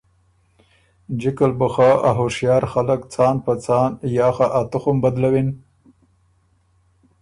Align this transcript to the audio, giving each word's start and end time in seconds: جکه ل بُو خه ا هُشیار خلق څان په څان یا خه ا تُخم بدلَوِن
جکه 1.19 1.45
ل 1.49 1.51
بُو 1.59 1.67
خه 1.73 1.89
ا 2.09 2.09
هُشیار 2.19 2.63
خلق 2.73 3.01
څان 3.13 3.35
په 3.45 3.53
څان 3.63 3.91
یا 4.17 4.27
خه 4.35 4.47
ا 4.59 4.61
تُخم 4.71 4.97
بدلَوِن 5.03 5.49